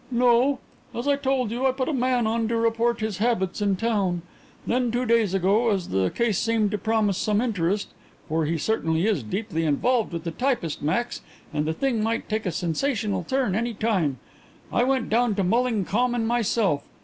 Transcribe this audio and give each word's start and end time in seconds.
"No. 0.09 0.57
As 0.95 1.07
I 1.07 1.15
told 1.15 1.51
you, 1.51 1.67
I 1.67 1.71
put 1.71 1.87
a 1.87 1.93
man 1.93 2.25
on 2.25 2.47
to 2.47 2.55
report 2.57 3.01
his 3.01 3.19
habits 3.19 3.61
in 3.61 3.75
town. 3.75 4.23
Then, 4.65 4.89
two 4.89 5.05
days 5.05 5.35
ago, 5.35 5.69
as 5.69 5.89
the 5.89 6.09
case 6.09 6.39
seemed 6.39 6.71
to 6.71 6.79
promise 6.79 7.19
some 7.19 7.39
interest 7.39 7.89
for 8.27 8.45
he 8.45 8.57
certainly 8.57 9.05
is 9.05 9.21
deeply 9.21 9.63
involved 9.63 10.11
with 10.11 10.23
the 10.23 10.31
typist, 10.31 10.81
Max, 10.81 11.21
and 11.53 11.65
the 11.65 11.73
thing 11.73 12.01
might 12.01 12.27
take 12.27 12.47
a 12.47 12.51
sensational 12.51 13.23
turn 13.23 13.53
any 13.53 13.75
time 13.75 14.17
I 14.73 14.83
went 14.85 15.07
down 15.07 15.35
to 15.35 15.43
Mulling 15.43 15.85
Common 15.85 16.25
myself. 16.25 16.83